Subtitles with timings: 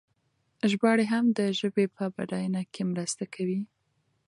[0.71, 3.61] ژباړې هم د ژبې په بډاینه کې مرسته کوي.